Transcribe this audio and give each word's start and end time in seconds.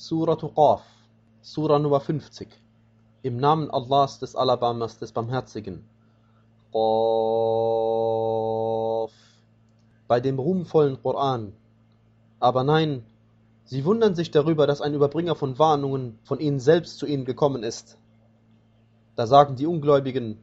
Suratu 0.00 0.48
Qaf, 0.54 0.82
Sura 1.42 1.80
Nummer 1.80 1.98
50. 1.98 2.46
Im 3.22 3.36
Namen 3.36 3.68
Allahs 3.68 4.20
des 4.20 4.36
Alabamas 4.36 5.00
des 5.00 5.10
Barmherzigen. 5.10 5.82
Qaf. 6.72 6.78
Bei 10.06 10.20
dem 10.20 10.38
ruhmvollen 10.38 11.02
Koran. 11.02 11.52
Aber 12.38 12.62
nein, 12.62 13.02
sie 13.64 13.84
wundern 13.84 14.14
sich 14.14 14.30
darüber, 14.30 14.68
dass 14.68 14.80
ein 14.80 14.94
Überbringer 14.94 15.34
von 15.34 15.58
Warnungen 15.58 16.20
von 16.22 16.38
ihnen 16.38 16.60
selbst 16.60 16.98
zu 16.98 17.06
ihnen 17.06 17.24
gekommen 17.24 17.64
ist. 17.64 17.98
Da 19.16 19.26
sagen 19.26 19.56
die 19.56 19.66
Ungläubigen, 19.66 20.38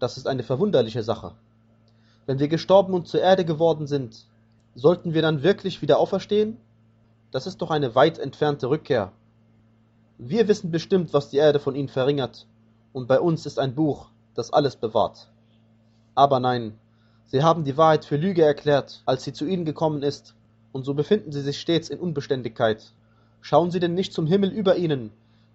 das 0.00 0.18
ist 0.18 0.28
eine 0.28 0.42
verwunderliche 0.42 1.02
Sache. 1.02 1.32
Wenn 2.26 2.40
wir 2.40 2.48
gestorben 2.48 2.92
und 2.92 3.08
zur 3.08 3.22
Erde 3.22 3.46
geworden 3.46 3.86
sind, 3.86 4.26
sollten 4.74 5.14
wir 5.14 5.22
dann 5.22 5.42
wirklich 5.42 5.80
wieder 5.80 5.98
auferstehen? 5.98 6.58
Das 7.30 7.46
ist 7.46 7.60
doch 7.60 7.70
eine 7.70 7.94
weit 7.94 8.18
entfernte 8.18 8.70
Rückkehr. 8.70 9.12
Wir 10.16 10.48
wissen 10.48 10.70
bestimmt, 10.70 11.12
was 11.12 11.28
die 11.28 11.36
Erde 11.36 11.60
von 11.60 11.74
ihnen 11.74 11.88
verringert, 11.88 12.46
und 12.94 13.06
bei 13.06 13.20
uns 13.20 13.44
ist 13.44 13.58
ein 13.58 13.74
Buch, 13.74 14.08
das 14.34 14.50
alles 14.50 14.76
bewahrt. 14.76 15.28
Aber 16.14 16.40
nein, 16.40 16.78
sie 17.26 17.42
haben 17.42 17.64
die 17.64 17.76
Wahrheit 17.76 18.06
für 18.06 18.16
Lüge 18.16 18.42
erklärt, 18.42 19.02
als 19.04 19.24
sie 19.24 19.34
zu 19.34 19.44
ihnen 19.44 19.66
gekommen 19.66 20.02
ist, 20.02 20.34
und 20.72 20.84
so 20.84 20.94
befinden 20.94 21.30
sie 21.30 21.42
sich 21.42 21.60
stets 21.60 21.90
in 21.90 22.00
Unbeständigkeit. 22.00 22.94
Schauen 23.42 23.70
sie 23.70 23.78
denn 23.78 23.92
nicht 23.92 24.14
zum 24.14 24.26
Himmel 24.26 24.50
über 24.50 24.76
ihnen, 24.76 25.10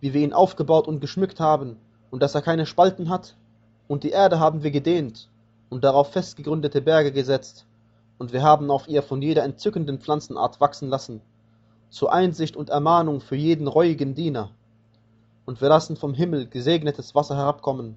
wie 0.00 0.14
wir 0.14 0.22
ihn 0.22 0.32
aufgebaut 0.32 0.88
und 0.88 1.00
geschmückt 1.00 1.38
haben, 1.38 1.76
und 2.10 2.22
dass 2.22 2.34
er 2.34 2.40
keine 2.40 2.64
Spalten 2.64 3.10
hat? 3.10 3.36
Und 3.88 4.04
die 4.04 4.10
Erde 4.10 4.40
haben 4.40 4.62
wir 4.62 4.70
gedehnt 4.70 5.28
und 5.68 5.84
darauf 5.84 6.12
festgegründete 6.12 6.80
Berge 6.80 7.12
gesetzt, 7.12 7.66
und 8.16 8.32
wir 8.32 8.42
haben 8.42 8.70
auf 8.70 8.88
ihr 8.88 9.02
von 9.02 9.20
jeder 9.20 9.44
entzückenden 9.44 10.00
Pflanzenart 10.00 10.62
wachsen 10.62 10.88
lassen, 10.88 11.20
zur 11.90 12.12
Einsicht 12.12 12.56
und 12.56 12.70
Ermahnung 12.70 13.20
für 13.20 13.36
jeden 13.36 13.66
reuigen 13.66 14.14
Diener. 14.14 14.50
Und 15.46 15.60
wir 15.60 15.68
lassen 15.68 15.96
vom 15.96 16.14
Himmel 16.14 16.46
gesegnetes 16.46 17.14
Wasser 17.14 17.36
herabkommen, 17.36 17.96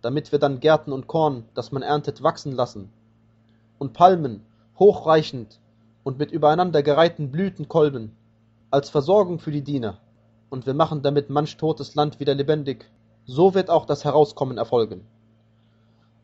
damit 0.00 0.32
wir 0.32 0.38
dann 0.38 0.60
Gärten 0.60 0.92
und 0.92 1.06
Korn, 1.06 1.44
das 1.54 1.72
man 1.72 1.82
erntet, 1.82 2.22
wachsen 2.22 2.52
lassen, 2.52 2.90
und 3.78 3.92
Palmen, 3.92 4.42
hochreichend 4.78 5.58
und 6.04 6.18
mit 6.18 6.30
übereinander 6.32 6.82
gereihten 6.82 7.30
Blütenkolben, 7.30 8.12
als 8.70 8.90
Versorgung 8.90 9.38
für 9.38 9.52
die 9.52 9.62
Diener, 9.62 9.98
und 10.50 10.66
wir 10.66 10.74
machen 10.74 11.02
damit 11.02 11.30
manch 11.30 11.56
totes 11.56 11.94
Land 11.94 12.20
wieder 12.20 12.34
lebendig, 12.34 12.90
so 13.26 13.54
wird 13.54 13.68
auch 13.68 13.84
das 13.84 14.04
Herauskommen 14.04 14.56
erfolgen. 14.56 15.06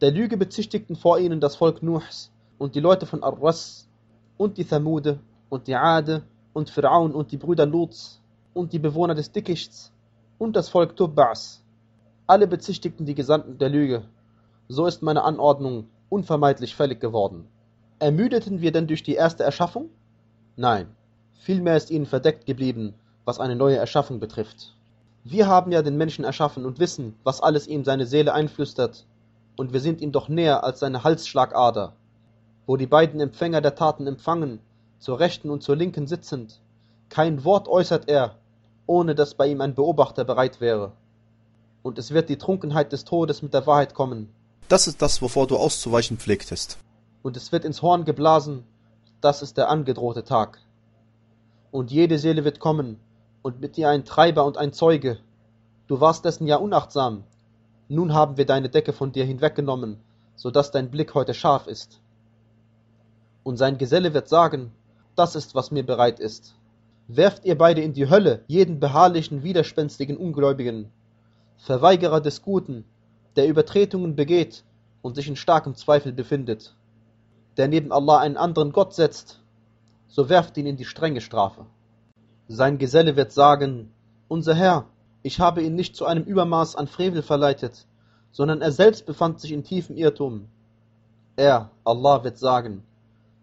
Der 0.00 0.10
Lüge 0.10 0.36
bezichtigten 0.36 0.96
vor 0.96 1.18
ihnen 1.18 1.40
das 1.40 1.56
Volk 1.56 1.82
Nuhs 1.82 2.30
und 2.58 2.74
die 2.74 2.80
Leute 2.80 3.06
von 3.06 3.22
Ar-Ras 3.22 3.88
und 4.36 4.56
die 4.56 4.64
Thamude 4.64 5.18
und 5.50 5.66
die 5.66 5.76
Ade 5.76 6.22
und 6.54 6.70
Fir'aun 6.70 7.12
und 7.12 7.32
die 7.32 7.36
Brüder 7.36 7.66
Luts 7.66 8.22
und 8.54 8.72
die 8.72 8.78
Bewohner 8.78 9.14
des 9.14 9.30
Dickichts 9.32 9.92
und 10.38 10.56
das 10.56 10.70
Volk 10.70 10.96
Tubbas. 10.96 11.62
Alle 12.26 12.46
bezichtigten 12.46 13.04
die 13.04 13.14
Gesandten 13.14 13.58
der 13.58 13.68
Lüge. 13.68 14.04
So 14.68 14.86
ist 14.86 15.02
meine 15.02 15.24
Anordnung 15.24 15.88
unvermeidlich 16.08 16.74
fällig 16.74 17.00
geworden. 17.00 17.46
Ermüdeten 17.98 18.62
wir 18.62 18.72
denn 18.72 18.86
durch 18.86 19.02
die 19.02 19.14
erste 19.14 19.42
Erschaffung? 19.42 19.90
Nein, 20.56 20.86
vielmehr 21.34 21.76
ist 21.76 21.90
ihnen 21.90 22.06
verdeckt 22.06 22.46
geblieben, 22.46 22.94
was 23.24 23.40
eine 23.40 23.56
neue 23.56 23.76
Erschaffung 23.76 24.20
betrifft. 24.20 24.74
Wir 25.24 25.48
haben 25.48 25.72
ja 25.72 25.82
den 25.82 25.96
Menschen 25.96 26.24
erschaffen 26.24 26.64
und 26.64 26.78
wissen, 26.78 27.14
was 27.24 27.40
alles 27.40 27.66
ihm 27.66 27.84
seine 27.84 28.06
Seele 28.06 28.32
einflüstert, 28.32 29.06
und 29.56 29.72
wir 29.72 29.80
sind 29.80 30.00
ihm 30.00 30.12
doch 30.12 30.28
näher 30.28 30.64
als 30.64 30.80
seine 30.80 31.04
Halsschlagader, 31.04 31.94
wo 32.66 32.76
die 32.76 32.86
beiden 32.86 33.20
Empfänger 33.20 33.60
der 33.60 33.74
Taten 33.74 34.06
empfangen, 34.06 34.60
zur 35.04 35.20
rechten 35.20 35.50
und 35.50 35.62
zur 35.62 35.76
linken 35.76 36.06
sitzend. 36.06 36.62
Kein 37.10 37.44
Wort 37.44 37.68
äußert 37.68 38.08
er, 38.08 38.36
ohne 38.86 39.14
dass 39.14 39.34
bei 39.34 39.46
ihm 39.48 39.60
ein 39.60 39.74
Beobachter 39.74 40.24
bereit 40.24 40.62
wäre. 40.62 40.92
Und 41.82 41.98
es 41.98 42.12
wird 42.12 42.30
die 42.30 42.38
Trunkenheit 42.38 42.90
des 42.90 43.04
Todes 43.04 43.42
mit 43.42 43.52
der 43.52 43.66
Wahrheit 43.66 43.92
kommen, 43.92 44.30
Das 44.70 44.86
ist 44.86 45.02
das, 45.02 45.20
wovor 45.20 45.46
du 45.46 45.58
auszuweichen 45.58 46.16
pflegtest. 46.16 46.78
und 47.22 47.36
es 47.36 47.52
wird 47.52 47.66
ins 47.66 47.82
Horn 47.82 48.06
geblasen, 48.06 48.64
das 49.20 49.42
ist 49.42 49.58
der 49.58 49.68
angedrohte 49.68 50.24
Tag. 50.24 50.58
Und 51.70 51.90
jede 51.90 52.18
Seele 52.18 52.44
wird 52.46 52.58
kommen, 52.58 52.98
und 53.42 53.60
mit 53.60 53.76
ihr 53.76 53.90
ein 53.90 54.06
Treiber 54.06 54.46
und 54.46 54.56
ein 54.56 54.72
Zeuge. 54.72 55.18
Du 55.86 56.00
warst 56.00 56.24
dessen 56.24 56.46
ja 56.46 56.56
unachtsam. 56.56 57.24
Nun 57.90 58.14
haben 58.14 58.38
wir 58.38 58.46
deine 58.46 58.70
Decke 58.70 58.94
von 58.94 59.12
dir 59.12 59.26
hinweggenommen, 59.26 59.98
so 60.34 60.50
dass 60.50 60.70
dein 60.70 60.90
Blick 60.90 61.12
heute 61.12 61.34
scharf 61.34 61.66
ist. 61.66 62.00
Und 63.42 63.58
sein 63.58 63.76
Geselle 63.76 64.14
wird 64.14 64.30
sagen, 64.30 64.72
das 65.16 65.36
ist, 65.36 65.54
was 65.54 65.70
mir 65.70 65.84
bereit 65.84 66.20
ist. 66.20 66.54
Werft 67.06 67.44
ihr 67.44 67.56
beide 67.56 67.82
in 67.82 67.92
die 67.92 68.08
Hölle 68.08 68.44
jeden 68.46 68.80
beharrlichen, 68.80 69.42
widerspenstigen 69.42 70.16
Ungläubigen, 70.16 70.90
Verweigerer 71.58 72.20
des 72.20 72.42
Guten, 72.42 72.84
der 73.36 73.48
Übertretungen 73.48 74.16
begeht 74.16 74.64
und 75.02 75.14
sich 75.14 75.28
in 75.28 75.36
starkem 75.36 75.74
Zweifel 75.74 76.12
befindet, 76.12 76.74
der 77.56 77.68
neben 77.68 77.92
Allah 77.92 78.18
einen 78.18 78.36
anderen 78.36 78.72
Gott 78.72 78.94
setzt, 78.94 79.40
so 80.08 80.28
werft 80.28 80.56
ihn 80.56 80.66
in 80.66 80.76
die 80.76 80.84
strenge 80.84 81.20
Strafe. 81.20 81.66
Sein 82.48 82.78
Geselle 82.78 83.16
wird 83.16 83.32
sagen, 83.32 83.92
unser 84.28 84.54
Herr, 84.54 84.86
ich 85.22 85.40
habe 85.40 85.62
ihn 85.62 85.74
nicht 85.74 85.96
zu 85.96 86.06
einem 86.06 86.24
Übermaß 86.24 86.76
an 86.76 86.86
Frevel 86.86 87.22
verleitet, 87.22 87.86
sondern 88.30 88.60
er 88.60 88.72
selbst 88.72 89.06
befand 89.06 89.40
sich 89.40 89.52
in 89.52 89.64
tiefem 89.64 89.96
Irrtum. 89.96 90.48
Er, 91.36 91.70
Allah, 91.84 92.24
wird 92.24 92.38
sagen, 92.38 92.82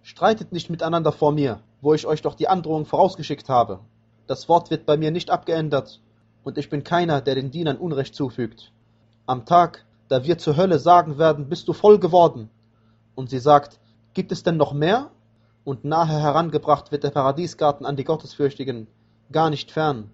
streitet 0.04 0.52
nicht 0.52 0.70
miteinander 0.70 1.12
vor 1.12 1.32
mir, 1.32 1.62
wo 1.82 1.94
ich 1.94 2.06
euch 2.06 2.22
doch 2.22 2.36
die 2.36 2.48
Androhung 2.48 2.86
vorausgeschickt 2.86 3.50
habe. 3.50 3.80
Das 4.28 4.50
Wort 4.50 4.70
wird 4.70 4.86
bei 4.86 4.98
mir 4.98 5.12
nicht 5.12 5.30
abgeändert, 5.30 6.02
und 6.44 6.58
ich 6.58 6.70
bin 6.70 6.84
keiner, 6.84 7.22
der 7.22 7.36
den 7.36 7.52
Dienern 7.52 7.78
Unrecht 7.78 8.16
zufügt. 8.16 8.72
Am 9.26 9.46
Tag, 9.46 9.86
da 10.08 10.24
wir 10.24 10.38
zur 10.38 10.58
Hölle 10.58 10.80
sagen 10.80 11.18
werden, 11.18 11.50
bist 11.50 11.68
du 11.68 11.74
voll 11.74 12.00
geworden. 12.00 12.50
Und 13.16 13.30
sie 13.30 13.40
sagt, 13.40 13.80
gibt 14.14 14.32
es 14.32 14.44
denn 14.44 14.58
noch 14.58 14.74
mehr? 14.74 15.12
Und 15.64 15.86
nahe 15.86 16.08
herangebracht 16.08 16.92
wird 16.92 17.04
der 17.04 17.12
Paradiesgarten 17.12 17.86
an 17.86 17.96
die 17.96 18.04
Gottesfürchtigen, 18.04 18.88
gar 19.32 19.50
nicht 19.50 19.72
fern. 19.72 20.10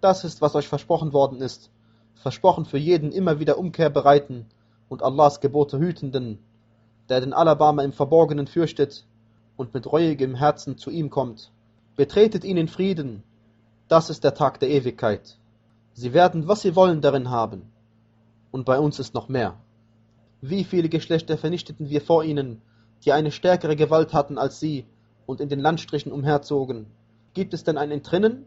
Das 0.00 0.24
ist, 0.24 0.40
was 0.40 0.54
euch 0.54 0.68
versprochen 0.68 1.12
worden 1.12 1.40
ist, 1.40 1.70
versprochen 2.14 2.64
für 2.64 2.78
jeden 2.78 3.12
immer 3.12 3.38
wieder 3.38 3.58
Umkehr 3.58 3.90
bereiten 3.90 4.46
und 4.88 5.02
Allahs 5.02 5.40
Gebote 5.40 5.78
hütenden, 5.78 6.38
der 7.08 7.20
den 7.20 7.32
Alabama 7.32 7.82
im 7.82 7.92
Verborgenen 7.92 8.46
fürchtet 8.46 9.04
und 9.56 9.74
mit 9.74 9.90
reuigem 9.90 10.34
Herzen 10.34 10.78
zu 10.78 10.90
ihm 10.90 11.10
kommt. 11.10 11.50
Betretet 11.96 12.44
ihn 12.44 12.56
in 12.56 12.68
Frieden, 12.68 13.22
das 13.88 14.10
ist 14.10 14.24
der 14.24 14.34
Tag 14.34 14.60
der 14.60 14.70
Ewigkeit. 14.70 15.36
Sie 15.92 16.12
werden, 16.12 16.48
was 16.48 16.62
sie 16.62 16.74
wollen, 16.74 17.00
darin 17.00 17.30
haben. 17.30 17.70
Und 18.50 18.64
bei 18.64 18.78
uns 18.78 18.98
ist 18.98 19.14
noch 19.14 19.28
mehr. 19.28 19.56
Wie 20.40 20.64
viele 20.64 20.88
Geschlechter 20.88 21.38
vernichteten 21.38 21.88
wir 21.88 22.00
vor 22.00 22.24
ihnen, 22.24 22.62
die 23.04 23.12
eine 23.12 23.30
stärkere 23.30 23.76
Gewalt 23.76 24.12
hatten 24.12 24.38
als 24.38 24.58
sie 24.58 24.86
und 25.26 25.40
in 25.40 25.48
den 25.48 25.60
Landstrichen 25.60 26.12
umherzogen. 26.12 26.86
Gibt 27.34 27.54
es 27.54 27.64
denn 27.64 27.78
ein 27.78 27.90
Entrinnen? 27.90 28.46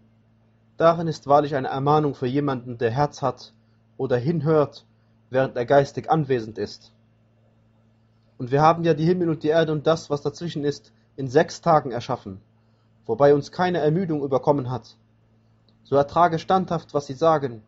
Darin 0.78 1.07
ist 1.07 1.28
wahrlich 1.28 1.56
eine 1.56 1.69
Ermahnung 1.69 2.16
für 2.16 2.28
jemanden, 2.28 2.78
der 2.78 2.91
Herz 2.91 3.22
hat 3.22 3.53
oder 3.97 4.17
hinhört, 4.17 4.85
während 5.29 5.56
er 5.56 5.66
geistig 5.66 6.09
anwesend 6.09 6.57
ist. 6.57 6.94
Und 8.37 8.51
wir 8.51 8.61
haben 8.61 8.83
ja 8.83 8.93
die 8.93 9.05
Himmel 9.05 9.29
und 9.29 9.43
die 9.43 9.47
Erde 9.47 9.71
und 9.71 9.87
das, 9.87 10.09
was 10.09 10.21
dazwischen 10.21 10.63
ist, 10.63 10.93
in 11.15 11.27
sechs 11.27 11.61
Tagen 11.61 11.91
erschaffen, 11.91 12.41
wobei 13.05 13.33
uns 13.33 13.51
keine 13.51 13.79
Ermüdung 13.79 14.21
überkommen 14.23 14.69
hat. 14.69 14.97
So 15.83 15.95
ertrage 15.95 16.37
standhaft, 16.37 16.93
was 16.93 17.07
sie 17.07 17.13
sagen, 17.13 17.63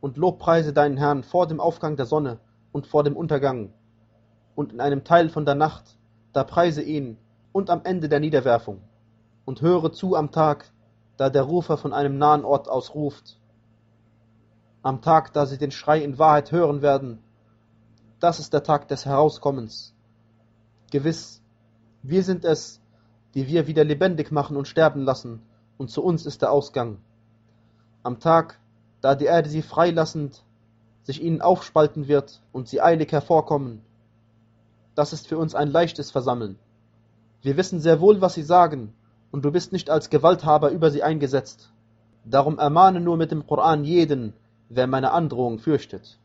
und 0.00 0.16
lobpreise 0.16 0.72
deinen 0.72 0.96
Herrn 0.96 1.22
vor 1.22 1.46
dem 1.46 1.60
Aufgang 1.60 1.96
der 1.96 2.06
Sonne 2.06 2.38
und 2.72 2.86
vor 2.86 3.04
dem 3.04 3.16
Untergang, 3.16 3.72
und 4.54 4.72
in 4.72 4.80
einem 4.80 5.04
Teil 5.04 5.28
von 5.28 5.44
der 5.44 5.54
Nacht, 5.54 5.96
da 6.32 6.44
preise 6.44 6.82
ihn, 6.82 7.18
und 7.52 7.68
am 7.68 7.82
Ende 7.84 8.08
der 8.08 8.20
Niederwerfung, 8.20 8.80
und 9.44 9.60
höre 9.60 9.92
zu 9.92 10.16
am 10.16 10.30
Tag, 10.30 10.70
da 11.18 11.28
der 11.28 11.42
Rufer 11.42 11.76
von 11.76 11.92
einem 11.92 12.16
nahen 12.16 12.44
Ort 12.44 12.68
aus 12.68 12.94
ruft. 12.94 13.38
Am 14.82 15.02
Tag, 15.02 15.32
da 15.34 15.46
sie 15.46 15.58
den 15.58 15.70
Schrei 15.70 16.02
in 16.02 16.18
Wahrheit 16.18 16.50
hören 16.50 16.80
werden, 16.80 17.18
das 18.22 18.38
ist 18.38 18.52
der 18.52 18.62
Tag 18.62 18.86
des 18.86 19.04
Herauskommens. 19.04 19.92
Gewiss, 20.92 21.42
wir 22.02 22.22
sind 22.22 22.44
es, 22.44 22.80
die 23.34 23.48
wir 23.48 23.66
wieder 23.66 23.82
lebendig 23.82 24.30
machen 24.30 24.56
und 24.56 24.68
sterben 24.68 25.02
lassen, 25.02 25.42
und 25.76 25.90
zu 25.90 26.04
uns 26.04 26.24
ist 26.24 26.40
der 26.40 26.52
Ausgang. 26.52 26.98
Am 28.04 28.20
Tag, 28.20 28.60
da 29.00 29.16
die 29.16 29.24
Erde 29.24 29.48
sie 29.48 29.62
freilassend 29.62 30.44
sich 31.02 31.20
ihnen 31.20 31.42
aufspalten 31.42 32.06
wird 32.06 32.40
und 32.52 32.68
sie 32.68 32.80
eilig 32.80 33.10
hervorkommen, 33.10 33.82
das 34.94 35.12
ist 35.12 35.26
für 35.26 35.38
uns 35.38 35.56
ein 35.56 35.68
leichtes 35.68 36.12
Versammeln. 36.12 36.60
Wir 37.40 37.56
wissen 37.56 37.80
sehr 37.80 38.00
wohl, 38.00 38.20
was 38.20 38.34
sie 38.34 38.44
sagen, 38.44 38.94
und 39.32 39.44
du 39.44 39.50
bist 39.50 39.72
nicht 39.72 39.90
als 39.90 40.10
Gewalthaber 40.10 40.70
über 40.70 40.92
sie 40.92 41.02
eingesetzt. 41.02 41.72
Darum 42.24 42.60
ermahne 42.60 43.00
nur 43.00 43.16
mit 43.16 43.32
dem 43.32 43.48
Koran 43.48 43.82
jeden, 43.82 44.32
wer 44.68 44.86
meine 44.86 45.10
Androhung 45.10 45.58
fürchtet. 45.58 46.20